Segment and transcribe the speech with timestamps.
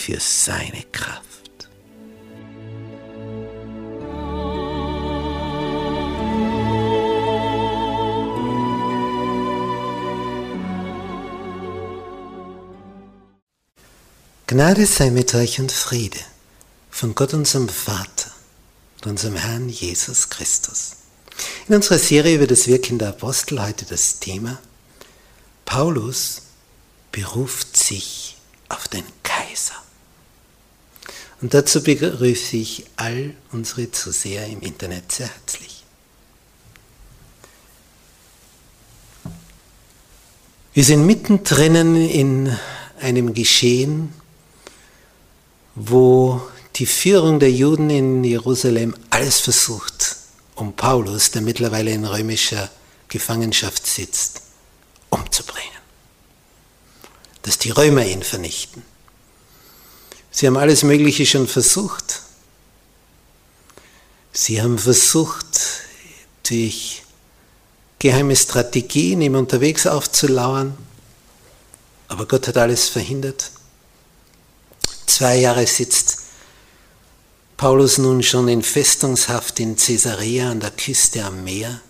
[0.00, 1.68] Für seine Kraft.
[14.46, 16.18] Gnade sei mit euch und Friede
[16.90, 18.32] von Gott unserem Vater
[18.96, 20.96] und unserem Herrn Jesus Christus.
[21.68, 24.58] In unserer Serie über das Wirken der Apostel heute das Thema
[25.66, 26.42] Paulus
[27.12, 29.79] beruft sich auf den Kaiser.
[31.40, 35.84] Und dazu begrüße ich all unsere Zuseher im Internet sehr herzlich.
[40.74, 42.56] Wir sind mittendrin in
[43.00, 44.12] einem Geschehen,
[45.74, 46.42] wo
[46.76, 50.16] die Führung der Juden in Jerusalem alles versucht,
[50.54, 52.70] um Paulus, der mittlerweile in römischer
[53.08, 54.42] Gefangenschaft sitzt,
[55.08, 55.68] umzubringen.
[57.42, 58.89] Dass die Römer ihn vernichten.
[60.30, 62.22] Sie haben alles Mögliche schon versucht.
[64.32, 65.60] Sie haben versucht,
[66.44, 67.02] durch
[67.98, 70.76] geheime Strategien ihm unterwegs aufzulauern,
[72.08, 73.50] aber Gott hat alles verhindert.
[75.06, 76.18] Zwei Jahre sitzt
[77.56, 81.80] Paulus nun schon in Festungshaft in Caesarea an der Küste am Meer.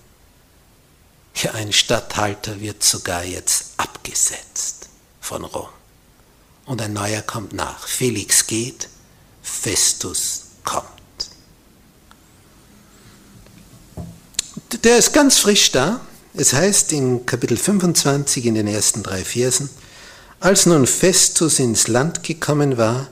[1.37, 4.89] Ja, ein Statthalter wird sogar jetzt abgesetzt
[5.21, 5.80] von Rom
[6.71, 7.89] und ein neuer kommt nach.
[7.89, 8.89] Felix geht,
[9.43, 10.87] Festus kommt.
[14.85, 16.01] Der ist ganz frisch da.
[16.33, 19.69] Es heißt in Kapitel 25 in den ersten drei Versen,
[20.39, 23.09] als nun Festus ins Land gekommen war,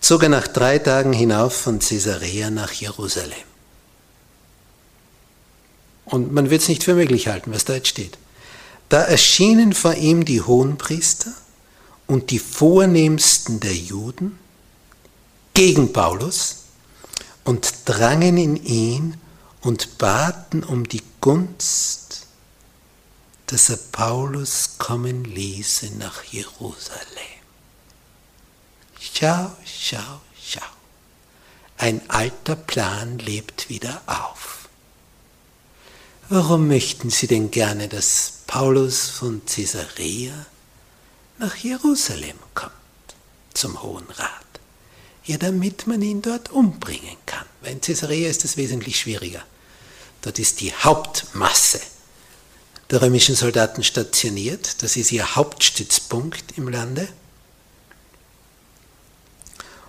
[0.00, 3.46] zog er nach drei Tagen hinauf von Caesarea nach Jerusalem.
[6.06, 8.18] Und man wird es nicht für möglich halten, was da jetzt steht.
[8.88, 11.32] Da erschienen vor ihm die Hohenpriester
[12.10, 14.36] und die Vornehmsten der Juden
[15.54, 16.64] gegen Paulus
[17.44, 19.16] und drangen in ihn
[19.60, 22.26] und baten um die Gunst,
[23.46, 27.06] dass er Paulus kommen ließe nach Jerusalem.
[28.98, 30.66] Schau, schau, schau.
[31.76, 34.68] Ein alter Plan lebt wieder auf.
[36.28, 40.46] Warum möchten Sie denn gerne, dass Paulus von Caesarea
[41.40, 42.72] nach Jerusalem kommt,
[43.54, 44.30] zum Hohen Rat.
[45.24, 47.46] Ja, damit man ihn dort umbringen kann.
[47.62, 49.42] Weil in Caesarea ist es wesentlich schwieriger.
[50.22, 51.80] Dort ist die Hauptmasse
[52.90, 54.82] der römischen Soldaten stationiert.
[54.82, 57.08] Das ist ihr Hauptstützpunkt im Lande.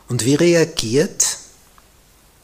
[0.07, 1.37] Und wie reagiert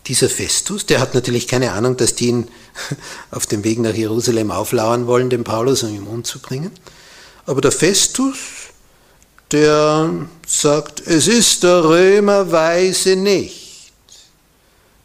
[0.07, 0.85] dieser Festus?
[0.85, 2.47] Der hat natürlich keine Ahnung, dass die ihn
[3.31, 6.71] auf dem Weg nach Jerusalem auflauern wollen, den Paulus, um ihn umzubringen.
[7.45, 8.66] Aber der Festus
[9.51, 13.91] der sagt, es ist der Römerweise nicht,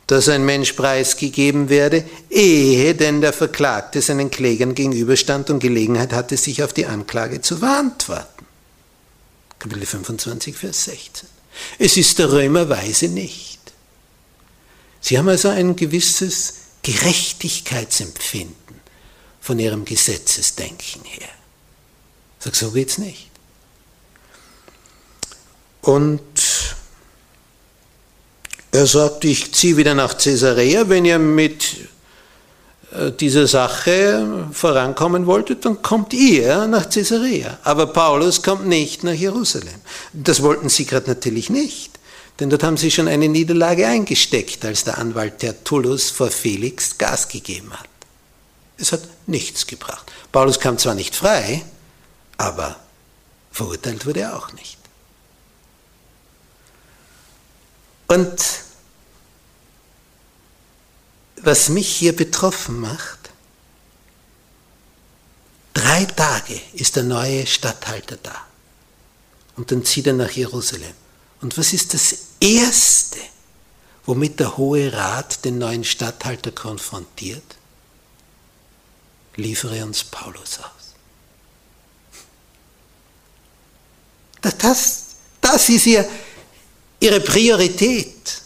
[0.07, 6.37] dass ein Mensch preisgegeben werde, ehe denn der Verklagte seinen Klägern gegenüberstand und Gelegenheit hatte,
[6.37, 8.47] sich auf die Anklage zu beantworten.
[9.59, 11.29] Kapitel 25, Vers 16.
[11.79, 13.61] Es ist der Römerweise nicht.
[15.01, 18.81] Sie haben also ein gewisses Gerechtigkeitsempfinden
[19.41, 21.29] von ihrem Gesetzesdenken her.
[22.41, 23.32] Sag, so geht's nicht.
[25.83, 26.21] Und
[28.71, 31.77] er sagt, ich ziehe wieder nach Caesarea, wenn ihr mit
[32.93, 37.59] äh, dieser Sache vorankommen wolltet, dann kommt ihr nach Caesarea.
[37.65, 39.81] Aber Paulus kommt nicht nach Jerusalem.
[40.13, 41.99] Das wollten sie gerade natürlich nicht,
[42.41, 47.29] denn dort haben sie schon eine Niederlage eingesteckt, als der Anwalt Tertullus vor Felix Gas
[47.29, 47.89] gegeben hat.
[48.79, 50.11] Es hat nichts gebracht.
[50.33, 51.63] Paulus kam zwar nicht frei,
[52.39, 52.77] aber
[53.53, 54.79] Verurteilt wurde er auch nicht.
[58.13, 58.45] Und
[61.37, 63.31] was mich hier betroffen macht,
[65.73, 68.47] drei Tage ist der neue Statthalter da.
[69.57, 70.93] Und dann zieht er nach Jerusalem.
[71.41, 73.19] Und was ist das Erste,
[74.05, 77.57] womit der Hohe Rat den neuen Statthalter konfrontiert?
[79.37, 80.95] Liefere uns Paulus aus.
[84.59, 85.05] Das,
[85.41, 86.07] das ist ihr,
[87.03, 88.43] ihre Priorität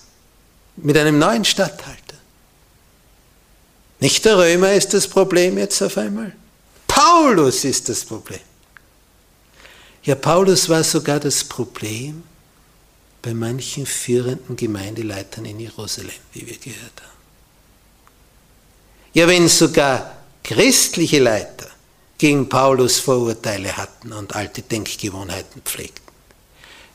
[0.77, 2.17] mit einem neuen Statthalter.
[4.01, 6.35] Nicht der Römer ist das Problem jetzt auf einmal.
[6.87, 8.41] Paulus ist das Problem.
[10.05, 12.23] Ja, Paulus war sogar das Problem
[13.21, 17.17] bei manchen führenden Gemeindeleitern in Jerusalem, wie wir gehört haben.
[19.13, 21.69] Ja, wenn sogar christliche Leiter
[22.17, 26.06] gegen Paulus Vorurteile hatten und alte Denkgewohnheiten pflegten,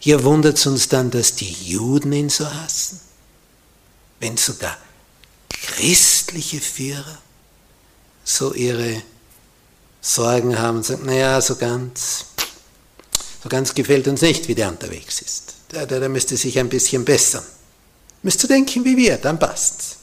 [0.02, 3.00] ja, wundert es uns dann, dass die Juden ihn so hassen,
[4.20, 4.78] wenn sogar
[5.50, 7.18] christliche Führer
[8.24, 9.02] so ihre
[10.02, 12.26] Sorgen haben und sagen, naja, so ganz,
[13.44, 15.54] so ganz gefällt uns nicht, wie der unterwegs ist.
[15.72, 17.46] Der, der, der müsste sich ein bisschen bessern.
[18.24, 19.98] Müsste denken wie wir, dann passt's.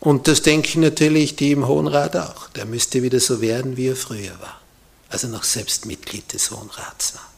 [0.00, 2.48] Und das denken natürlich die im Hohen Rat auch.
[2.50, 4.60] Der müsste wieder so werden, wie er früher war,
[5.08, 7.33] als er noch selbst Mitglied des Hohen Rats war.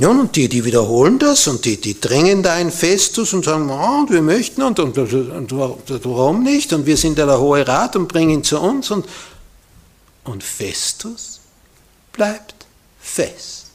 [0.00, 3.68] Ja, und die, die wiederholen das und die, die drängen da ein Festus und sagen,
[3.68, 6.72] oh, wir möchten und, und, und, und, warum nicht?
[6.72, 8.90] Und wir sind ja der Hohe Rat und bringen ihn zu uns.
[8.90, 9.06] Und,
[10.24, 11.40] und Festus
[12.14, 12.54] bleibt
[12.98, 13.66] fest.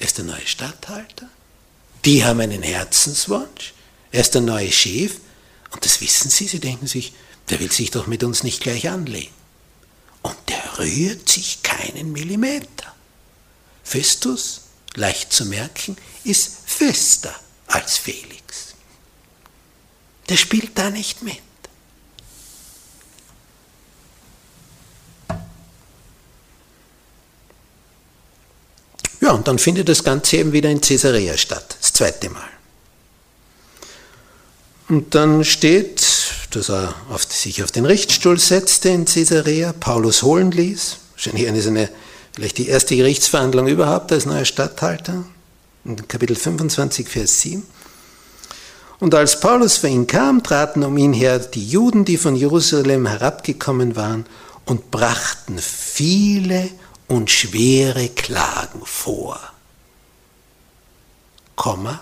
[0.00, 1.28] Er ist der neue Statthalter.
[2.04, 3.74] Die haben einen Herzenswunsch.
[4.10, 5.18] Er ist der neue Chef.
[5.70, 6.48] Und das wissen sie.
[6.48, 7.12] Sie denken sich,
[7.48, 9.30] der will sich doch mit uns nicht gleich anlegen.
[10.22, 12.92] Und der rührt sich keinen Millimeter.
[13.84, 14.62] Festus
[14.94, 17.34] leicht zu merken, ist fester
[17.66, 18.74] als Felix.
[20.28, 21.38] Der spielt da nicht mit.
[29.20, 32.48] Ja, und dann findet das Ganze eben wieder in Caesarea statt, das zweite Mal.
[34.88, 36.04] Und dann steht,
[36.50, 41.60] dass er auf, sich auf den Richtstuhl setzte in Caesarea, Paulus holen ließ, wahrscheinlich eine
[41.60, 41.88] seiner
[42.32, 45.24] vielleicht die erste Gerichtsverhandlung überhaupt als neuer Statthalter,
[45.84, 47.62] in Kapitel 25, Vers 7.
[49.00, 53.06] Und als Paulus für ihn kam, traten um ihn her die Juden, die von Jerusalem
[53.06, 54.26] herabgekommen waren,
[54.66, 56.70] und brachten viele
[57.08, 59.40] und schwere Klagen vor,
[61.56, 62.00] Komma,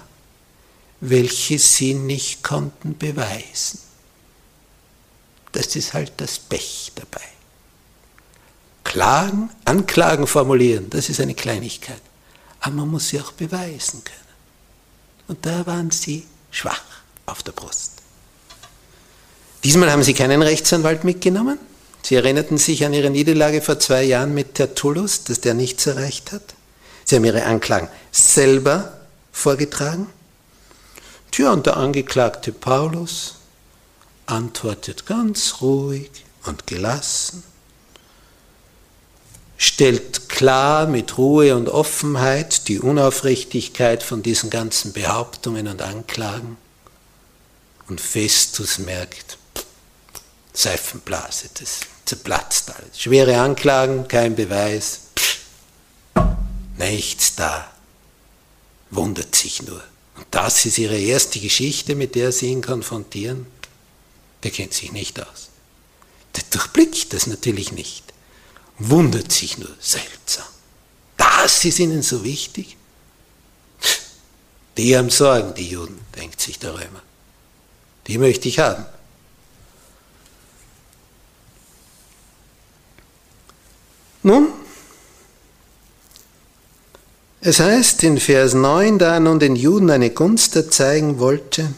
[1.00, 3.80] welche sie nicht konnten beweisen.
[5.52, 7.37] Das ist halt das Pech dabei.
[8.88, 12.00] Klagen, Anklagen formulieren, das ist eine Kleinigkeit.
[12.60, 14.18] Aber man muss sie auch beweisen können.
[15.28, 16.80] Und da waren sie schwach
[17.26, 17.92] auf der Brust.
[19.62, 21.58] Diesmal haben sie keinen Rechtsanwalt mitgenommen.
[22.02, 26.32] Sie erinnerten sich an ihre Niederlage vor zwei Jahren mit Tertullus, dass der nichts erreicht
[26.32, 26.54] hat.
[27.04, 28.98] Sie haben ihre Anklagen selber
[29.32, 30.06] vorgetragen.
[31.30, 33.34] Tja, und der Angeklagte Paulus
[34.24, 36.10] antwortet ganz ruhig
[36.46, 37.42] und gelassen
[39.58, 46.56] stellt klar mit Ruhe und Offenheit die Unaufrichtigkeit von diesen ganzen Behauptungen und Anklagen.
[47.88, 49.36] Und Festus merkt,
[50.52, 53.00] Seifenblase, das zerplatzt alles.
[53.00, 55.00] Schwere Anklagen, kein Beweis,
[56.78, 57.68] nichts da,
[58.90, 59.82] wundert sich nur.
[60.16, 63.46] Und das ist ihre erste Geschichte, mit der sie ihn konfrontieren.
[64.44, 65.48] Der kennt sich nicht aus.
[66.36, 68.07] Der durchblickt das natürlich nicht
[68.78, 70.46] wundert sich nur seltsam.
[71.16, 72.76] Das ist ihnen so wichtig?
[74.76, 77.02] Die haben Sorgen, die Juden, denkt sich der Römer.
[78.06, 78.86] Die möchte ich haben.
[84.22, 84.52] Nun,
[87.40, 91.72] es heißt in Vers 9, da er nun den Juden eine Gunst erzeigen wollte,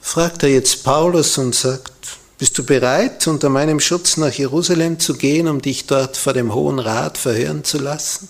[0.00, 5.14] fragt er jetzt Paulus und sagt, bist du bereit, unter meinem Schutz nach Jerusalem zu
[5.14, 8.28] gehen, um dich dort vor dem Hohen Rat verhören zu lassen?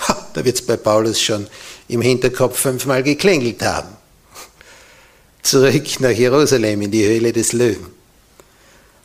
[0.00, 1.46] Ha, da wird es bei Paulus schon
[1.88, 3.88] im Hinterkopf fünfmal geklingelt haben.
[5.40, 7.86] Zurück nach Jerusalem in die Höhle des Löwen.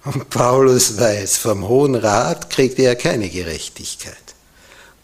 [0.03, 4.35] Und Paulus weiß, vom Hohen Rat kriegt er keine Gerechtigkeit.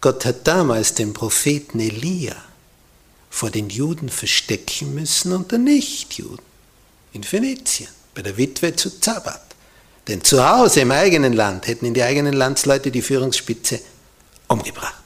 [0.02, 2.36] Gott hat damals den Propheten Elia
[3.30, 6.44] vor den Juden verstecken müssen unter Nichtjuden
[7.14, 9.42] in Phönizien bei der Witwe zu Zabat.
[10.08, 13.80] Denn zu Hause im eigenen Land hätten in die eigenen Landsleute die Führungsspitze
[14.48, 15.04] umgebracht.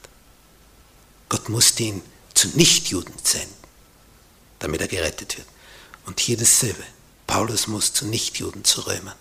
[1.30, 2.02] Gott musste ihn
[2.34, 3.54] zu Nichtjuden senden,
[4.60, 5.48] damit er gerettet wird.
[6.06, 6.84] Und hier dasselbe.
[7.28, 9.16] Paulus muss zu Nichtjuden, zu Römern,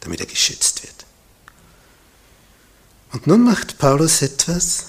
[0.00, 0.94] damit er geschützt wird.
[3.12, 4.86] Und nun macht Paulus etwas,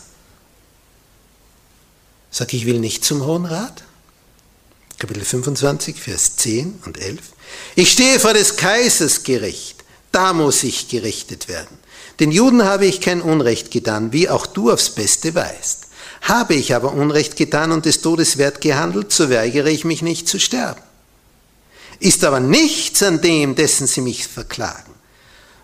[2.36, 3.85] Sag ich will nicht zum Hohen Rat?
[4.98, 7.20] Kapitel 25, Vers 10 und 11.
[7.76, 11.78] Ich stehe vor des Kaisers Gericht, da muss ich gerichtet werden.
[12.22, 15.88] Den Juden habe ich kein Unrecht getan, wie auch du aufs Beste weißt.
[16.22, 20.30] Habe ich aber Unrecht getan und des Todes wert gehandelt, so weigere ich mich nicht
[20.30, 20.82] zu sterben.
[22.00, 24.94] Ist aber nichts an dem, dessen sie mich verklagen,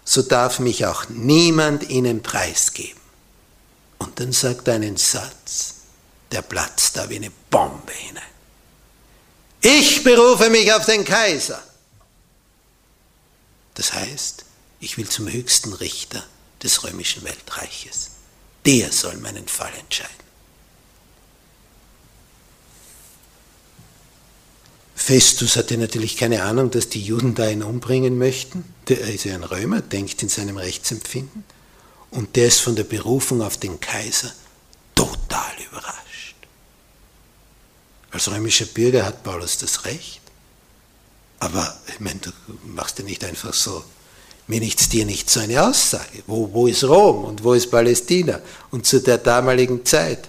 [0.03, 2.99] so darf mich auch niemand ihnen preisgeben.
[3.97, 5.75] Und dann sagt er einen Satz,
[6.31, 8.30] der platzt da wie eine Bombe hinein.
[9.61, 11.61] Ich berufe mich auf den Kaiser.
[13.75, 14.45] Das heißt,
[14.79, 16.23] ich will zum höchsten Richter
[16.63, 18.11] des römischen Weltreiches.
[18.65, 20.21] Der soll meinen Fall entscheiden.
[24.95, 28.63] Festus hatte natürlich keine Ahnung, dass die Juden da ihn umbringen möchten.
[28.87, 31.43] Der ist ja ein Römer, denkt in seinem Rechtsempfinden.
[32.11, 34.31] Und der ist von der Berufung auf den Kaiser
[34.93, 36.35] total überrascht.
[38.11, 40.21] Als römischer Bürger hat Paulus das Recht.
[41.39, 42.31] Aber ich meine, du
[42.65, 43.83] machst ja nicht einfach so,
[44.47, 46.23] mir nichts, dir nichts, so eine Aussage.
[46.27, 48.39] Wo, wo ist Rom und wo ist Palästina?
[48.69, 50.27] Und zu der damaligen Zeit,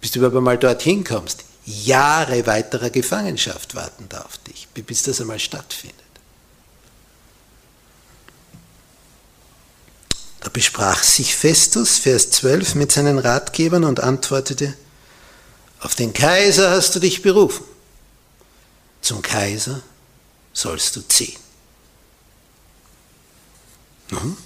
[0.00, 5.20] bis du überhaupt mal dorthin kommst, Jahre weiterer Gefangenschaft warten da auf dich, bis das
[5.20, 5.96] einmal stattfindet.
[10.40, 14.74] Da besprach sich Festus, Vers 12, mit seinen Ratgebern und antwortete,
[15.80, 17.64] auf den Kaiser hast du dich berufen.
[19.00, 19.82] Zum Kaiser
[20.52, 21.38] sollst du ziehen.
[24.10, 24.36] Nun,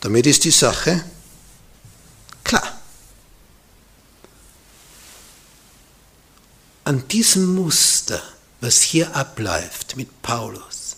[0.00, 1.04] damit ist die Sache
[2.42, 2.80] klar.
[6.84, 8.20] An diesem Muster,
[8.60, 10.96] was hier abläuft mit Paulus,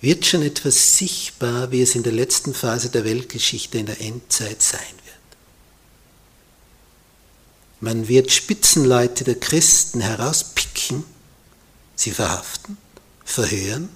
[0.00, 4.62] wird schon etwas sichtbar, wie es in der letzten Phase der Weltgeschichte in der Endzeit
[4.62, 4.99] sein.
[7.80, 11.04] Man wird Spitzenleute der Christen herauspicken,
[11.96, 12.76] sie verhaften,
[13.24, 13.88] verhören.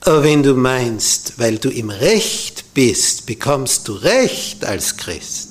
[0.00, 5.48] Aber wenn du meinst, weil du im Recht bist, bekommst du Recht als Christ,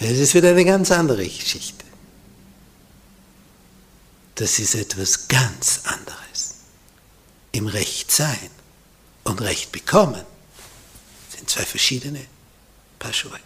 [0.00, 1.84] das ist wieder eine ganz andere Geschichte.
[4.36, 6.54] Das ist etwas ganz anderes.
[7.50, 8.50] Im Recht sein
[9.24, 10.22] und Recht bekommen
[11.36, 12.24] sind zwei verschiedene
[12.98, 13.40] Paar Schuhe.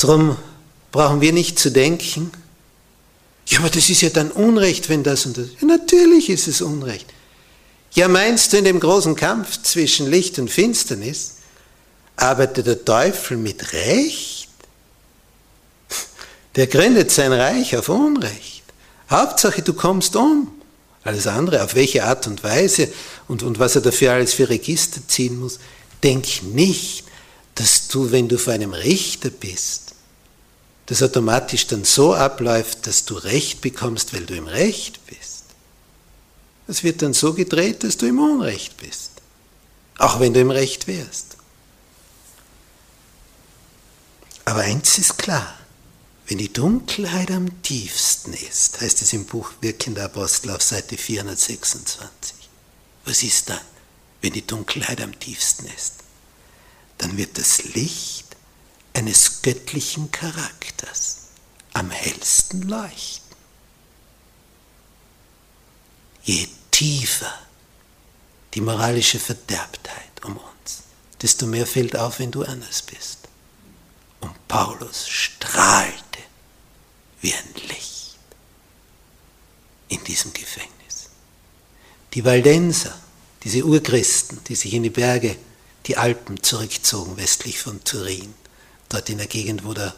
[0.00, 0.36] Darum
[0.92, 2.32] brauchen wir nicht zu denken,
[3.46, 5.48] ja, aber das ist ja dann Unrecht, wenn das und das.
[5.60, 7.06] Ja, natürlich ist es Unrecht.
[7.92, 11.34] Ja, meinst du, in dem großen Kampf zwischen Licht und Finsternis
[12.16, 14.48] arbeitet der Teufel mit Recht?
[16.54, 18.62] Der gründet sein Reich auf Unrecht.
[19.10, 20.48] Hauptsache, du kommst um.
[21.02, 22.88] Alles andere, auf welche Art und Weise
[23.26, 25.58] und, und was er dafür alles für Register ziehen muss,
[26.02, 27.04] denk nicht,
[27.54, 29.89] dass du, wenn du vor einem Richter bist,
[30.90, 35.44] das automatisch dann so abläuft, dass du Recht bekommst, weil du im Recht bist.
[36.66, 39.12] Es wird dann so gedreht, dass du im Unrecht bist,
[39.98, 41.36] auch wenn du im Recht wärst.
[44.44, 45.54] Aber eins ist klar,
[46.26, 52.34] wenn die Dunkelheit am tiefsten ist, heißt es im Buch Wirkender Apostel auf Seite 426,
[53.04, 53.60] was ist dann,
[54.22, 55.94] wenn die Dunkelheit am tiefsten ist?
[56.98, 58.29] Dann wird das Licht
[59.00, 61.28] eines göttlichen Charakters
[61.72, 63.34] am hellsten leuchten.
[66.22, 67.32] Je tiefer
[68.52, 70.82] die moralische Verderbtheit um uns,
[71.22, 73.20] desto mehr fällt auf, wenn du anders bist.
[74.20, 76.20] Und Paulus strahlte
[77.22, 78.18] wie ein Licht
[79.88, 81.08] in diesem Gefängnis.
[82.12, 83.00] Die Waldenser,
[83.44, 85.38] diese Urchristen, die sich in die Berge,
[85.86, 88.34] die Alpen zurückzogen westlich von Turin,
[88.90, 89.94] dort in der Gegend, wo der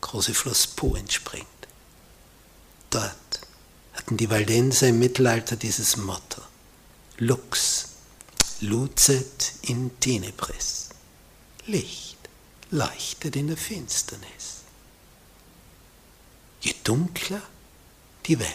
[0.00, 1.46] große Fluss Po entspringt.
[2.90, 3.40] Dort
[3.94, 6.40] hatten die Waldenser im Mittelalter dieses Motto:
[7.18, 7.88] Lux,
[8.60, 10.90] lucet in tenebris.
[11.66, 12.16] Licht
[12.70, 14.62] leuchtet in der Finsternis.
[16.60, 17.42] Je dunkler
[18.26, 18.50] die Welt,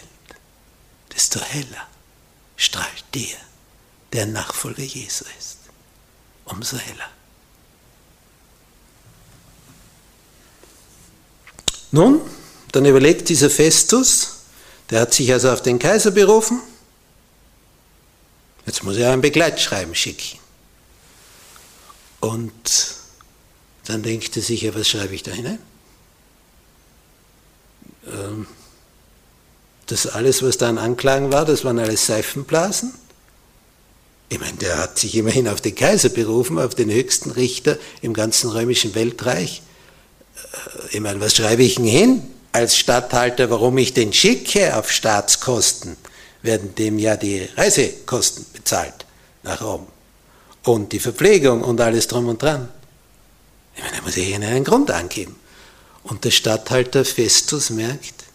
[1.14, 1.88] desto heller
[2.56, 3.38] strahlt der,
[4.14, 5.58] der Nachfolger Jesu ist.
[6.46, 7.10] Umso heller.
[11.92, 12.22] Nun,
[12.72, 14.38] dann überlegt dieser Festus,
[14.90, 16.62] der hat sich also auf den Kaiser berufen,
[18.66, 20.40] Jetzt muss er ein Begleitschreiben schicken.
[22.20, 22.96] Und
[23.86, 25.60] dann denkt er sich, ja, was schreibe ich da hinein?
[28.08, 28.48] Ähm,
[29.88, 32.94] das alles, was da an Anklagen war, das waren alles Seifenblasen.
[34.30, 38.14] Ich meine, der hat sich immerhin auf den Kaiser berufen, auf den höchsten Richter im
[38.14, 39.64] ganzen römischen Weltreich.
[40.36, 44.92] Äh, ich meine, was schreibe ich denn hin als Statthalter, warum ich den schicke auf
[44.92, 45.98] Staatskosten?
[46.42, 49.06] Werden dem ja die Reisekosten bezahlt
[49.44, 49.88] nach Rom.
[50.64, 52.70] Und die Verpflegung und alles drum und dran.
[53.76, 55.36] Ich meine, da muss ich einen Grund angeben.
[56.04, 58.26] Und der Statthalter Festus merkt,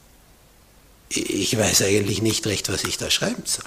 [1.09, 3.65] ich weiß eigentlich nicht recht, was ich da schreiben soll.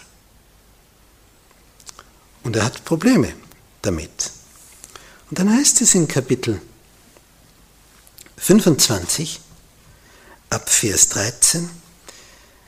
[2.43, 3.33] Und er hat Probleme
[3.81, 4.31] damit.
[5.29, 6.61] Und dann heißt es in Kapitel
[8.39, 9.41] 25,
[10.49, 11.69] ab Vers 13,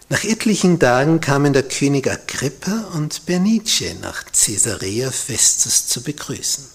[0.10, 6.66] nach etlichen Tagen kamen der König Agrippa und Bernice nach Caesarea Festus zu begrüßen.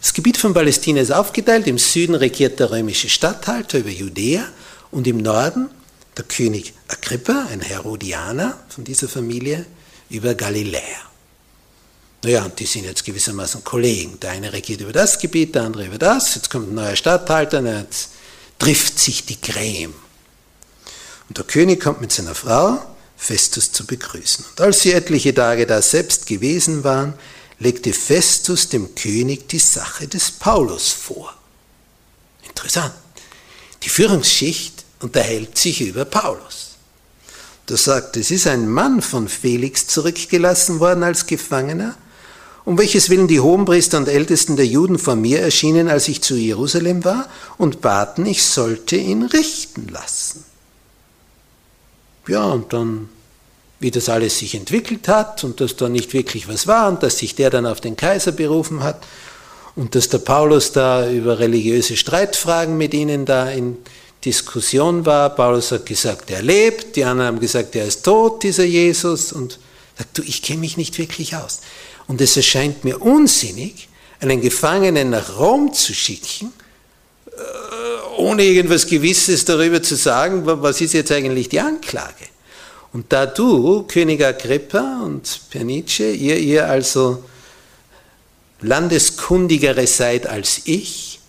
[0.00, 1.66] Das Gebiet von Palästina ist aufgeteilt.
[1.66, 4.48] Im Süden regiert der römische Statthalter über Judäa
[4.90, 5.68] und im Norden
[6.16, 9.66] der König Agrippa, ein Herodianer von dieser Familie,
[10.08, 10.80] über Galiläa.
[12.22, 14.18] Naja, und die sind jetzt gewissermaßen Kollegen.
[14.20, 16.34] Der eine regiert über das Gebiet, der andere über das.
[16.34, 18.10] Jetzt kommt ein neuer Statthalter, jetzt
[18.60, 19.94] trifft sich die Creme.
[21.28, 22.78] Und der König kommt mit seiner Frau,
[23.16, 24.44] Festus zu begrüßen.
[24.50, 27.14] Und als sie etliche Tage da selbst gewesen waren,
[27.58, 31.34] legte Festus dem König die Sache des Paulus vor.
[32.46, 32.94] Interessant.
[33.82, 36.76] Die Führungsschicht unterhält sich über Paulus.
[37.66, 41.96] Da sagt, es ist ein Mann von Felix zurückgelassen worden als Gefangener,
[42.70, 46.36] um welches Willen die Hohenpriester und Ältesten der Juden vor mir erschienen, als ich zu
[46.36, 47.28] Jerusalem war,
[47.58, 50.44] und baten, ich sollte ihn richten lassen.
[52.28, 53.08] Ja, und dann,
[53.80, 57.18] wie das alles sich entwickelt hat und dass da nicht wirklich was war und dass
[57.18, 59.02] sich der dann auf den Kaiser berufen hat
[59.74, 63.78] und dass der Paulus da über religiöse Streitfragen mit ihnen da in
[64.24, 65.30] Diskussion war.
[65.30, 69.58] Paulus hat gesagt, er lebt, die anderen haben gesagt, er ist tot, dieser Jesus, und
[69.98, 71.58] sagt, du, ich kenne mich nicht wirklich aus.
[72.10, 76.52] Und es erscheint mir unsinnig, einen Gefangenen nach Rom zu schicken,
[77.28, 82.26] äh, ohne irgendwas Gewisses darüber zu sagen, was ist jetzt eigentlich die Anklage.
[82.92, 87.22] Und da du, König Agrippa und Pernice, ihr, ihr also
[88.60, 91.20] landeskundigere seid als ich,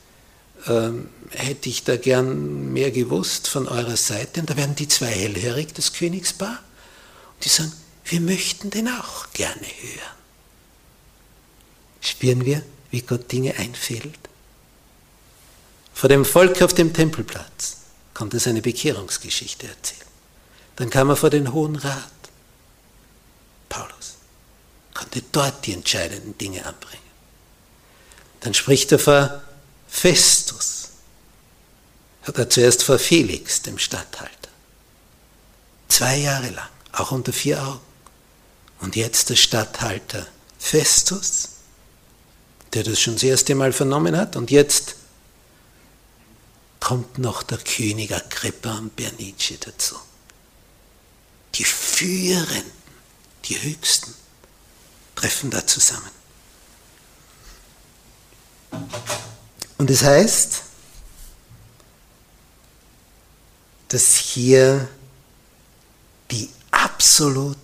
[0.66, 4.40] ähm, hätte ich da gern mehr gewusst von eurer Seite.
[4.40, 6.58] Und da werden die zwei hellhörig, das Königspaar,
[7.36, 7.72] und die sagen,
[8.06, 10.21] wir möchten den auch gerne hören.
[12.02, 14.20] Spüren wir, wie Gott Dinge einfällt?
[15.94, 17.78] Vor dem Volk auf dem Tempelplatz
[18.14, 20.02] konnte er seine Bekehrungsgeschichte erzählen.
[20.76, 22.12] Dann kam er vor den Hohen Rat.
[23.70, 24.16] Paulus
[24.94, 27.02] konnte dort die entscheidenden Dinge anbringen.
[28.42, 29.42] Dann spricht er vor
[29.88, 30.82] Festus
[32.24, 34.32] hat er zuerst vor Felix, dem Statthalter.
[35.88, 37.80] Zwei Jahre lang, auch unter vier Augen.
[38.80, 40.28] Und jetzt der Statthalter
[40.60, 41.50] Festus,
[42.74, 44.36] der das schon das erste Mal vernommen hat.
[44.36, 44.96] Und jetzt
[46.80, 49.96] kommt noch der König Agrippa und Bernice dazu.
[51.56, 52.72] Die Führenden,
[53.46, 54.14] die Höchsten,
[55.16, 56.10] treffen da zusammen.
[59.78, 60.64] Und es heißt,
[63.90, 64.88] dass hier
[66.32, 67.58] die absolut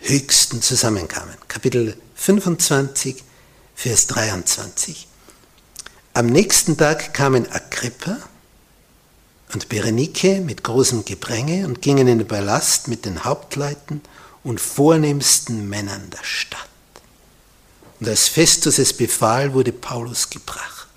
[0.00, 1.36] höchsten zusammenkamen.
[1.46, 3.22] Kapitel 25,
[3.80, 5.08] Vers 23.
[6.12, 8.18] Am nächsten Tag kamen Agrippa
[9.54, 14.02] und Berenike mit großem Gepränge und gingen in den Palast mit den Hauptleuten
[14.44, 16.68] und vornehmsten Männern der Stadt.
[18.00, 20.88] Und als Festus es befahl, wurde Paulus gebracht.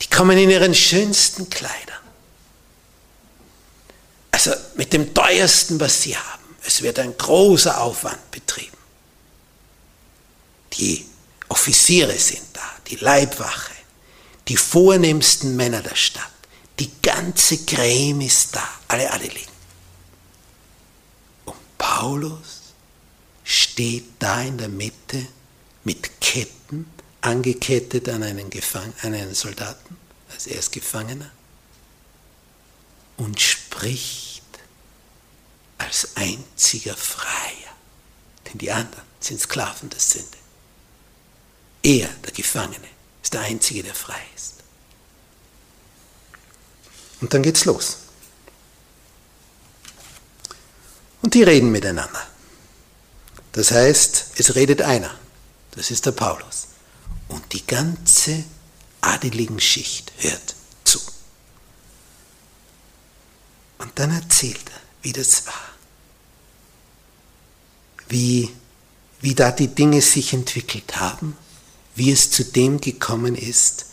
[0.00, 1.98] Die kommen in ihren schönsten Kleidern
[4.38, 6.44] also mit dem teuersten, was sie haben.
[6.64, 8.76] Es wird ein großer Aufwand betrieben.
[10.74, 11.04] Die
[11.48, 13.72] Offiziere sind da, die Leibwache,
[14.48, 16.30] die vornehmsten Männer der Stadt.
[16.78, 19.52] Die ganze Creme ist da, alle Adeligen.
[21.46, 22.60] Und Paulus
[23.44, 25.26] steht da in der Mitte
[25.84, 29.96] mit Ketten angekettet an einen, Gefang an einen Soldaten,
[30.30, 31.30] als er ist Gefangener,
[33.16, 34.44] und spricht
[35.78, 37.74] als einziger Freier,
[38.46, 40.38] denn die anderen sind Sklaven der Sünde.
[41.88, 42.86] Er, der Gefangene,
[43.22, 44.56] ist der Einzige, der frei ist.
[47.22, 47.96] Und dann geht's los.
[51.22, 52.26] Und die reden miteinander.
[53.52, 55.18] Das heißt, es redet einer,
[55.70, 56.68] das ist der Paulus.
[57.28, 58.44] Und die ganze
[59.00, 61.00] adeligen Schicht hört zu.
[63.78, 65.54] Und dann erzählt er, wie das war.
[68.10, 68.54] Wie,
[69.22, 71.34] wie da die Dinge sich entwickelt haben,
[71.98, 73.86] wie es zu dem gekommen ist,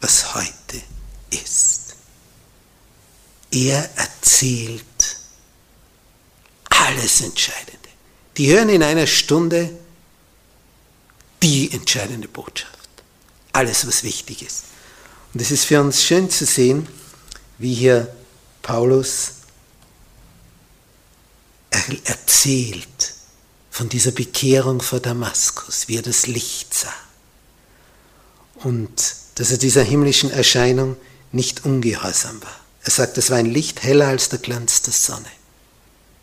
[0.00, 0.82] was heute
[1.30, 1.96] ist.
[3.50, 4.84] Er erzählt
[6.68, 7.88] alles Entscheidende.
[8.36, 9.70] Die hören in einer Stunde
[11.42, 12.72] die entscheidende Botschaft.
[13.52, 14.64] Alles, was wichtig ist.
[15.32, 16.86] Und es ist für uns schön zu sehen,
[17.56, 18.14] wie hier
[18.60, 19.32] Paulus
[22.04, 23.14] erzählt
[23.70, 26.92] von dieser Bekehrung vor Damaskus, wie er das Licht sah.
[28.62, 30.96] Und dass er dieser himmlischen Erscheinung
[31.32, 32.60] nicht ungehorsam war.
[32.82, 35.30] Er sagt, es war ein Licht heller als der Glanz der Sonne.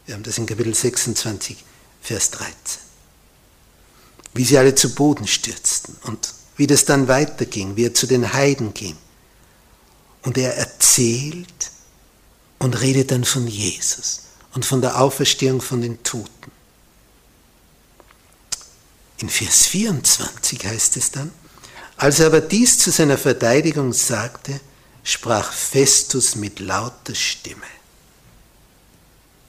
[0.06, 1.64] Wir haben das in Kapitel 26,
[2.02, 2.54] Vers 13.
[4.34, 8.34] Wie sie alle zu Boden stürzten und wie das dann weiterging, wie er zu den
[8.34, 8.98] Heiden ging.
[10.24, 11.72] Und er erzählt
[12.60, 14.22] und redet dann von Jesus
[14.54, 16.52] und von der Auferstehung von den Toten.
[19.18, 21.32] In Vers 24 heißt es dann,
[21.98, 24.60] als er aber dies zu seiner Verteidigung sagte,
[25.04, 27.62] sprach Festus mit lauter Stimme.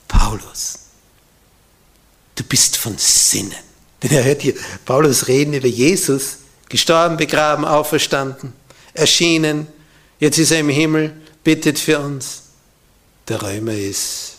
[0.08, 0.78] Paulus,
[2.34, 3.52] du bist von Sinnen.
[4.02, 4.54] Denn er hört hier
[4.84, 8.52] Paulus reden über Jesus, gestorben, begraben, auferstanden,
[8.92, 9.66] erschienen,
[10.18, 12.42] jetzt ist er im Himmel, bittet für uns.
[13.28, 14.34] Der Römer ist,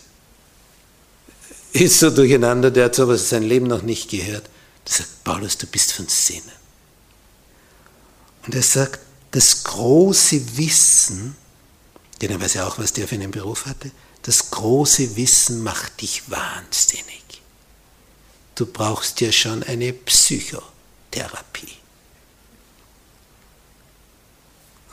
[1.72, 4.44] ist so durcheinander, der hat sowas sein Leben noch nicht gehört.
[4.84, 6.55] Er sagt, Paulus, du bist von Sinnen.
[8.46, 9.00] Und er sagt,
[9.32, 11.36] das große Wissen,
[12.20, 13.90] denn er weiß ja auch, was der für einen Beruf hatte,
[14.22, 17.22] das große Wissen macht dich wahnsinnig.
[18.54, 21.74] Du brauchst ja schon eine Psychotherapie.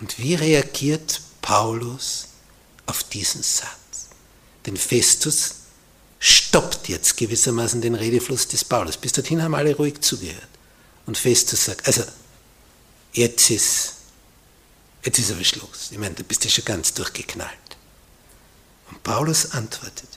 [0.01, 2.27] Und wie reagiert Paulus
[2.85, 4.09] auf diesen Satz?
[4.65, 5.55] Denn Festus
[6.19, 8.97] stoppt jetzt gewissermaßen den Redefluss des Paulus.
[8.97, 10.47] Bis dorthin haben alle ruhig zugehört.
[11.05, 12.03] Und Festus sagt, also
[13.13, 13.93] jetzt ist,
[15.03, 15.89] jetzt ist aber Schluss.
[15.91, 17.49] Ich meine, du bist ja schon ganz durchgeknallt.
[18.89, 20.09] Und Paulus antwortet,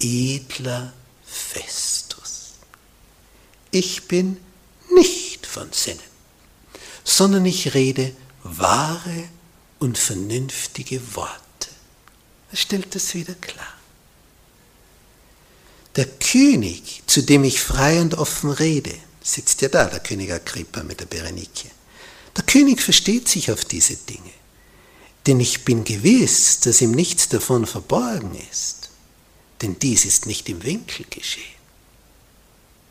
[0.00, 0.92] edler
[1.24, 2.54] Festus,
[3.70, 4.38] ich bin
[4.94, 6.00] nicht von Sinnen,
[7.04, 9.28] sondern ich rede wahre
[9.78, 11.38] und vernünftige Worte.
[12.50, 13.74] Er stellt das wieder klar.
[15.96, 20.82] Der König, zu dem ich frei und offen rede, sitzt ja da, der König Agrippa
[20.82, 21.70] mit der Berenike.
[22.38, 24.30] Der König versteht sich auf diese Dinge
[25.28, 28.88] denn ich bin gewiss, dass ihm nichts davon verborgen ist,
[29.60, 31.44] denn dies ist nicht im Winkel geschehen.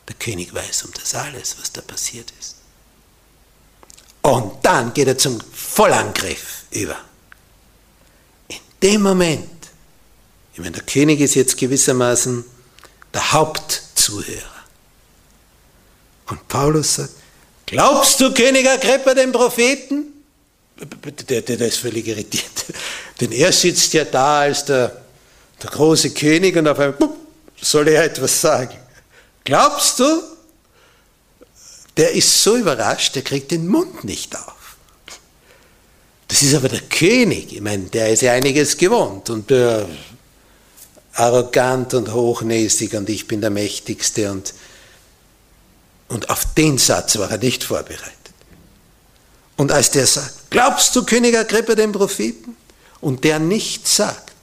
[0.08, 2.58] Der König weiß um das alles, was da passiert ist.
[4.22, 6.98] Und dann geht er zum Vollangriff über.
[8.50, 9.50] In dem Moment,
[10.54, 12.46] ich meine, der König ist jetzt gewissermaßen
[13.16, 14.64] der Hauptzuhörer.
[16.28, 17.14] Und Paulus sagt,
[17.68, 20.14] glaubst du, König Agrippa, den Propheten?
[21.30, 22.66] der, der, der ist völlig irritiert.
[23.22, 25.02] Denn er sitzt ja da als der,
[25.62, 27.10] der große König und auf einmal
[27.60, 28.78] soll er etwas sagen.
[29.44, 30.22] Glaubst du?
[31.96, 34.78] Der ist so überrascht, der kriegt den Mund nicht auf.
[36.28, 37.54] Das ist aber der König.
[37.54, 39.88] Ich meine, der ist ja einiges gewohnt und der
[41.14, 44.54] arrogant und hochnäsig und ich bin der Mächtigste und,
[46.08, 48.14] und auf den Satz war er nicht vorbereitet.
[49.58, 52.56] Und als der sagt, glaubst du, König Agrippa, den Propheten?
[53.02, 54.34] Und der nichts sagt,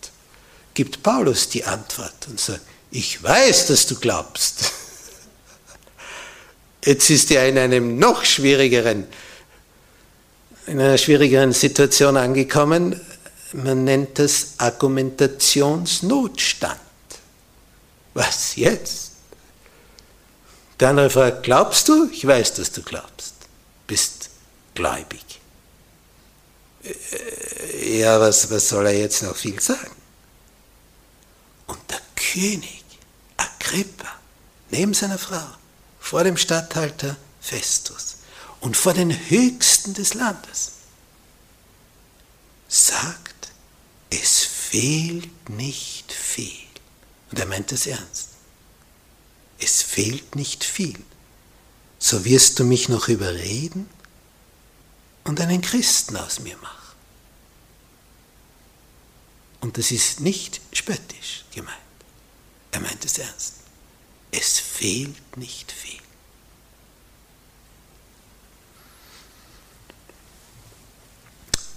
[0.74, 4.64] gibt Paulus die Antwort und sagt, ich weiß, dass du glaubst.
[6.85, 9.07] Jetzt ist er in einem noch schwierigeren,
[10.66, 13.00] in einer schwierigeren Situation angekommen.
[13.53, 16.81] Man nennt das Argumentationsnotstand.
[18.14, 19.13] Was jetzt?
[20.81, 22.09] Der andere fragt, glaubst du?
[22.11, 23.35] Ich weiß, dass du glaubst.
[23.87, 24.31] Bist
[24.75, 25.25] gläubig.
[26.83, 29.95] Äh, ja, was, was soll er jetzt noch viel sagen?
[31.67, 32.85] Und der König
[33.37, 34.09] Agrippa,
[34.71, 35.47] neben seiner Frau,
[36.01, 38.17] vor dem Statthalter Festus
[38.61, 40.73] und vor den Höchsten des Landes,
[42.69, 43.53] sagt,
[44.11, 46.67] es fehlt nicht viel.
[47.31, 48.34] Und er meint es ernst.
[49.64, 51.03] Es fehlt nicht viel.
[51.98, 53.88] So wirst du mich noch überreden,
[55.24, 56.94] und einen Christen aus mir mache.
[59.62, 61.79] Und das ist nicht spöttisch gemeint.
[62.72, 63.55] Er meint es ernst.
[64.31, 66.00] es fehlt nicht viel.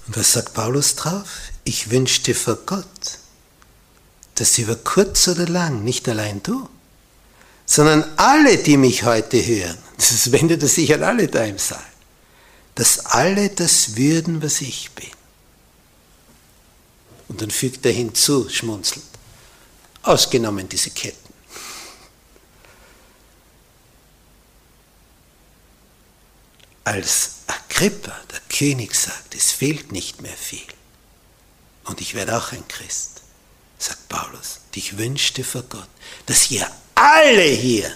[0.07, 1.51] Und was sagt Paulus drauf?
[1.63, 3.19] Ich wünschte vor Gott,
[4.35, 6.67] dass über kurz oder lang, nicht allein du,
[7.67, 11.83] sondern alle, die mich heute hören, das wendet er sich an alle da im Saal,
[12.73, 15.11] dass alle das würden, was ich bin.
[17.27, 19.05] Und dann fügt er hinzu, schmunzelnd,
[20.01, 21.27] ausgenommen diese Ketten.
[26.85, 30.65] Als Agrippa, der König, sagt, es fehlt nicht mehr viel.
[31.83, 33.21] Und ich werde auch ein Christ,
[33.77, 34.61] sagt Paulus.
[34.67, 35.89] Und ich wünschte vor Gott,
[36.27, 36.65] dass ihr
[36.97, 37.93] alle hier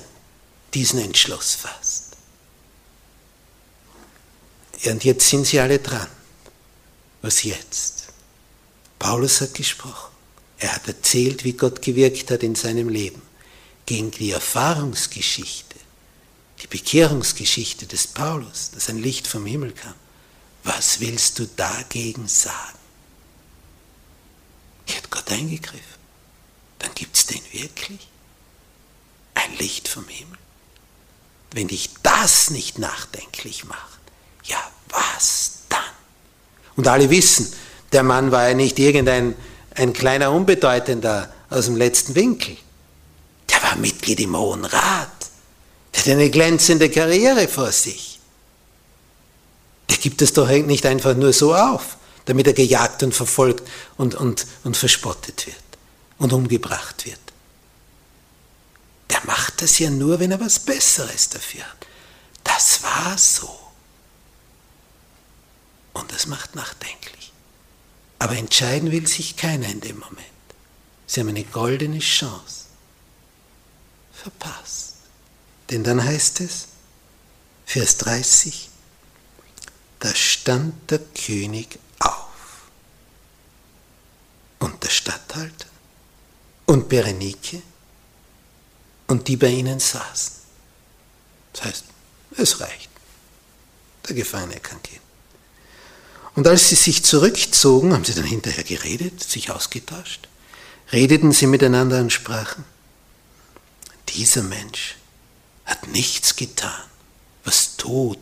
[0.74, 2.18] diesen Entschluss fasst.
[4.86, 6.08] Und jetzt sind sie alle dran.
[7.22, 8.08] Was jetzt?
[9.00, 10.12] Paulus hat gesprochen.
[10.60, 13.22] Er hat erzählt, wie Gott gewirkt hat in seinem Leben.
[13.88, 15.76] Gegen die Erfahrungsgeschichte,
[16.62, 19.96] die Bekehrungsgeschichte des Paulus, dass ein Licht vom Himmel kam.
[20.64, 22.78] Was willst du dagegen sagen?
[24.86, 25.82] Hier hat Gott eingegriffen.
[26.78, 28.11] Dann gibt es den wirklich?
[29.52, 30.38] Ein Licht vom Himmel?
[31.52, 34.00] Wenn dich das nicht nachdenklich macht,
[34.46, 34.58] ja,
[34.90, 35.80] was dann?
[36.76, 37.52] Und alle wissen,
[37.92, 39.36] der Mann war ja nicht irgendein
[39.76, 42.58] ein kleiner Unbedeutender aus dem letzten Winkel.
[43.50, 45.10] Der war Mitglied im Hohen Rat.
[45.94, 48.20] Der hat eine glänzende Karriere vor sich.
[49.90, 54.16] Der gibt es doch nicht einfach nur so auf, damit er gejagt und verfolgt und,
[54.16, 55.58] und, und verspottet wird
[56.18, 57.20] und umgebracht wird.
[59.12, 61.86] Der macht das ja nur, wenn er was Besseres dafür hat.
[62.44, 63.60] Das war so.
[65.94, 67.34] Und das macht nachdenklich.
[68.20, 70.28] Aber entscheiden will sich keiner in dem Moment.
[71.08, 72.66] Sie haben eine goldene Chance
[74.14, 74.94] verpasst.
[75.70, 76.68] Denn dann heißt es,
[77.66, 78.70] Vers 30,
[80.00, 82.70] da stand der König auf
[84.60, 85.68] und der Statthalter
[86.66, 87.62] und Berenike
[89.12, 90.34] und die bei ihnen saßen.
[91.54, 91.84] Das heißt,
[92.38, 92.90] es reicht.
[94.08, 95.02] Der Gefangene kann gehen.
[96.34, 100.30] Und als sie sich zurückzogen, haben sie dann hinterher geredet, sich ausgetauscht,
[100.94, 102.64] redeten sie miteinander und sprachen,
[104.10, 104.96] dieser Mensch
[105.66, 106.84] hat nichts getan,
[107.44, 108.20] was Tod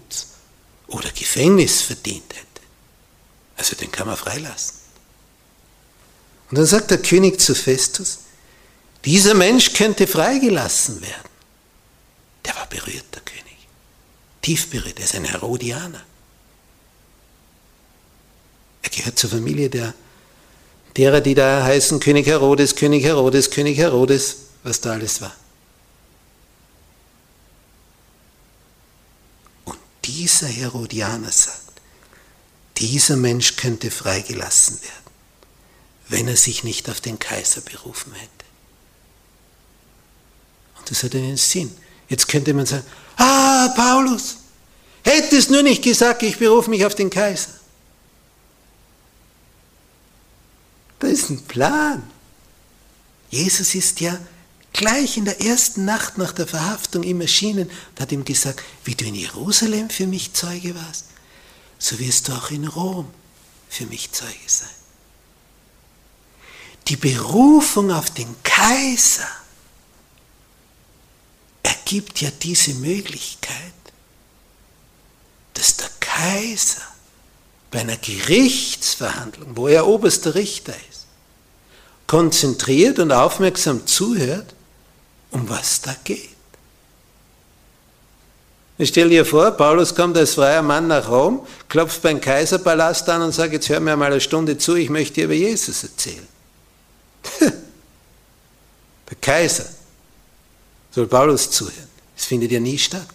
[0.87, 2.45] oder Gefängnis verdient hätte.
[3.57, 4.75] Also den kann man freilassen.
[6.49, 8.19] Und dann sagt der König zu Festus,
[9.05, 11.29] dieser Mensch könnte freigelassen werden.
[12.45, 13.67] Der war berührt, der König.
[14.41, 16.03] Tief berührt, er ist ein Herodianer.
[18.81, 19.93] Er gehört zur Familie der,
[20.97, 25.35] derer, die da heißen König Herodes, König Herodes, König Herodes, was da alles war.
[29.65, 31.69] Und dieser Herodianer sagt,
[32.77, 35.13] dieser Mensch könnte freigelassen werden,
[36.07, 38.38] wenn er sich nicht auf den Kaiser berufen hätte.
[40.89, 41.71] Das hat einen Sinn.
[42.07, 42.85] Jetzt könnte man sagen,
[43.17, 44.37] ah, Paulus,
[45.03, 47.51] hättest nur nicht gesagt, ich berufe mich auf den Kaiser.
[50.97, 52.03] Da ist ein Plan.
[53.29, 54.19] Jesus ist ja
[54.73, 58.95] gleich in der ersten Nacht nach der Verhaftung ihm erschienen und hat ihm gesagt, wie
[58.95, 61.05] du in Jerusalem für mich Zeuge warst,
[61.77, 63.07] so wirst du auch in Rom
[63.69, 64.67] für mich Zeuge sein.
[66.87, 69.27] Die Berufung auf den Kaiser
[71.63, 73.55] ergibt ja diese Möglichkeit,
[75.53, 76.81] dass der Kaiser
[77.71, 81.05] bei einer Gerichtsverhandlung, wo er oberster Richter ist,
[82.07, 84.55] konzentriert und aufmerksam zuhört,
[85.31, 86.29] um was da geht.
[88.77, 93.21] Ich stelle dir vor, Paulus kommt als freier Mann nach Rom, klopft beim Kaiserpalast an
[93.23, 96.27] und sagt, jetzt hör mir mal eine Stunde zu, ich möchte dir über Jesus erzählen.
[97.41, 99.65] Der Kaiser
[100.91, 101.89] soll Paulus zuhören.
[102.15, 103.07] Das findet ja nie statt.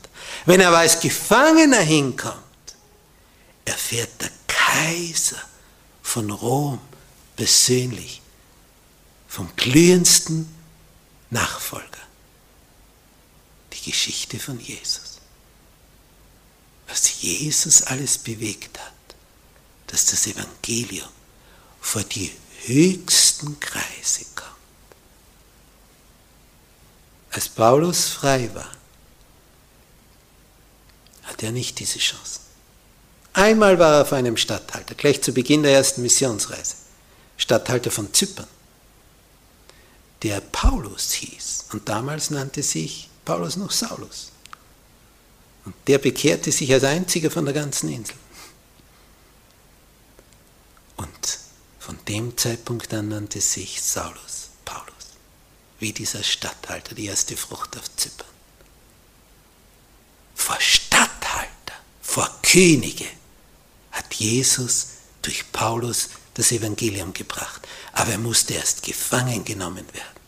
[0.46, 2.36] Wenn er aber als Gefangener hinkommt,
[3.64, 5.40] erfährt der Kaiser
[6.02, 6.80] von Rom
[7.36, 8.22] persönlich,
[9.28, 10.48] vom glühendsten
[11.30, 11.86] Nachfolger,
[13.72, 15.18] die Geschichte von Jesus.
[16.86, 18.92] Was Jesus alles bewegt hat,
[19.88, 21.08] dass das Evangelium
[21.80, 22.30] vor die
[22.66, 24.53] höchsten Kreise kommt.
[27.34, 28.70] Als Paulus frei war,
[31.24, 32.38] hat er nicht diese Chance.
[33.32, 36.76] Einmal war er auf einem Statthalter, gleich zu Beginn der ersten Missionsreise,
[37.36, 38.46] Statthalter von Zypern,
[40.22, 44.30] der Paulus hieß und damals nannte sich Paulus noch Saulus.
[45.64, 48.14] Und der bekehrte sich als einziger von der ganzen Insel.
[50.96, 51.38] Und
[51.80, 54.33] von dem Zeitpunkt an nannte sich Saulus
[55.84, 58.26] wie dieser Statthalter, die erste Frucht auf Zypern.
[60.34, 63.04] Vor Statthalter, vor Könige
[63.92, 64.86] hat Jesus
[65.20, 67.68] durch Paulus das Evangelium gebracht.
[67.92, 70.20] Aber er musste erst gefangen genommen werden,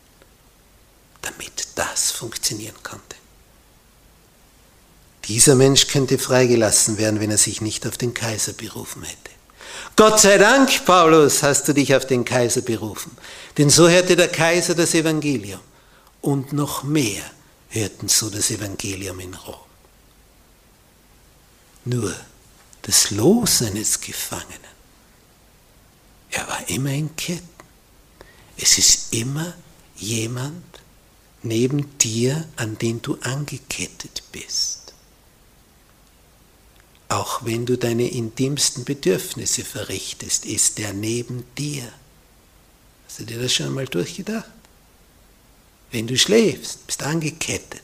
[1.22, 3.16] damit das funktionieren konnte.
[5.24, 9.25] Dieser Mensch könnte freigelassen werden, wenn er sich nicht auf den Kaiser berufen hätte.
[9.94, 13.16] Gott sei Dank, Paulus, hast du dich auf den Kaiser berufen.
[13.57, 15.61] Denn so hörte der Kaiser das Evangelium.
[16.20, 17.22] Und noch mehr
[17.68, 19.55] hörten so das Evangelium in Rom.
[21.85, 22.14] Nur
[22.83, 24.77] das Los eines Gefangenen.
[26.31, 27.49] Er war immer in Ketten.
[28.57, 29.55] Es ist immer
[29.96, 30.64] jemand
[31.42, 34.86] neben dir, an den du angekettet bist.
[37.08, 41.92] Auch wenn du deine intimsten Bedürfnisse verrichtest, ist er neben dir.
[43.06, 44.50] Hast du dir das schon einmal durchgedacht?
[45.92, 47.82] Wenn du schläfst, bist angekettet.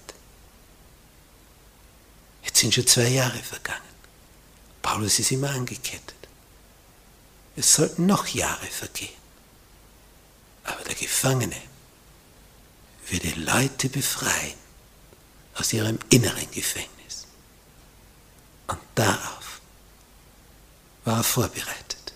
[2.45, 3.81] Jetzt sind schon zwei Jahre vergangen.
[4.83, 6.17] Paulus ist immer angekettet.
[7.55, 9.23] Es sollten noch Jahre vergehen.
[10.65, 11.57] Aber der Gefangene
[13.09, 14.55] würde Leute befreien
[15.55, 17.02] aus ihrem inneren Gefängnis.
[18.73, 19.61] Und darauf
[21.05, 22.15] war er vorbereitet.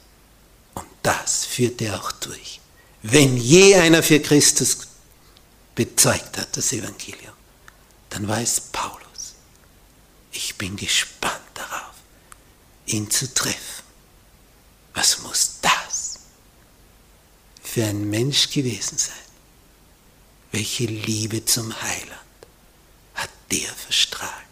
[0.72, 2.60] Und das führte er auch durch.
[3.02, 4.78] Wenn je einer für Christus
[5.74, 7.34] bezeugt hat, das Evangelium,
[8.08, 9.34] dann war es Paulus.
[10.32, 11.94] Ich bin gespannt darauf,
[12.86, 13.84] ihn zu treffen.
[14.94, 16.20] Was muss das
[17.62, 19.14] für ein Mensch gewesen sein?
[20.52, 22.20] Welche Liebe zum Heiland
[23.14, 24.45] hat der verstrahlt?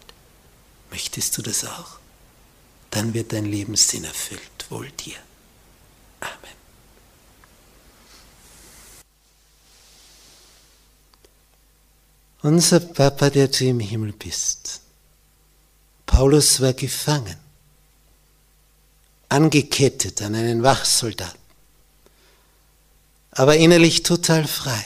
[0.94, 1.98] Möchtest du das auch?
[2.90, 4.40] Dann wird dein Lebenssinn erfüllt.
[4.68, 5.16] Wohl dir.
[6.20, 6.56] Amen.
[12.42, 14.82] Unser Papa, der du im Himmel bist.
[16.06, 17.38] Paulus war gefangen
[19.28, 21.40] angekettet an einen Wachsoldaten,
[23.32, 24.84] aber innerlich total frei.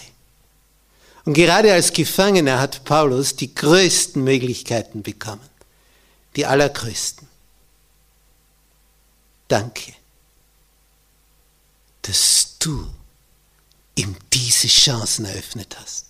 [1.26, 5.46] Und gerade als Gefangener hat Paulus die größten Möglichkeiten bekommen,
[6.38, 7.28] die allergrößten.
[9.48, 9.92] Danke,
[12.02, 12.88] dass du
[13.96, 16.06] ihm diese Chancen eröffnet hast.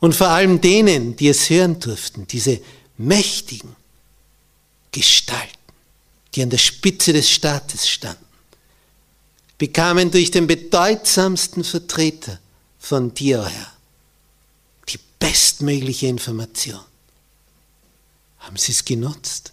[0.00, 2.60] Und vor allem denen, die es hören durften, diese
[2.98, 3.76] mächtigen
[4.92, 5.60] Gestalten
[6.34, 8.24] die an der Spitze des Staates standen,
[9.58, 12.38] bekamen durch den bedeutsamsten Vertreter
[12.78, 13.72] von dir, Herr,
[14.88, 16.80] die bestmögliche Information.
[18.40, 19.52] Haben sie es genutzt?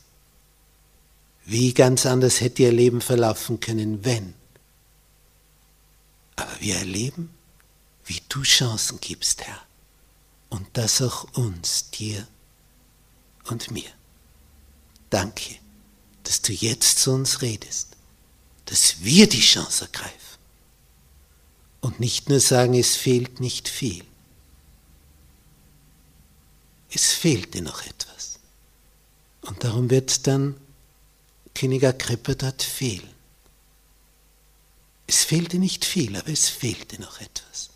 [1.45, 4.33] Wie ganz anders hätte ihr Leben verlaufen können, wenn?
[6.35, 7.33] Aber wir erleben,
[8.05, 9.61] wie du Chancen gibst, Herr.
[10.49, 12.27] Und das auch uns, dir
[13.45, 13.89] und mir.
[15.09, 15.57] Danke
[16.27, 17.95] dass du jetzt zu uns redest,
[18.65, 20.37] dass wir die Chance ergreifen
[21.79, 24.03] und nicht nur sagen, es fehlt nicht viel.
[26.89, 28.16] Es fehlte noch etwas.
[29.67, 30.55] Darum wird dann
[31.53, 33.13] König Agrippa dort fehlen.
[35.07, 37.71] Es fehlte nicht viel, aber es fehlte noch etwas.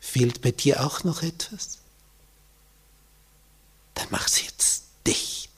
[0.00, 1.78] Fehlt bei dir auch noch etwas?
[3.94, 5.48] Dann mach's jetzt dich.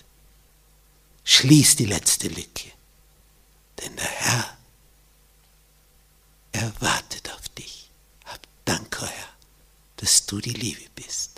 [1.25, 2.71] Schließ die letzte Lücke,
[3.81, 4.59] denn der Herr,
[6.53, 7.89] er wartet auf dich.
[8.27, 9.29] Hab Dank, Herr,
[9.97, 11.38] dass du die Liebe bist.